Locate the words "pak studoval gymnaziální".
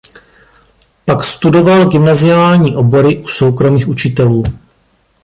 1.05-2.75